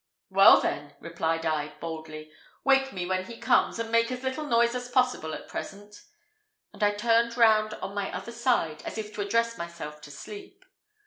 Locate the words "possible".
4.89-5.31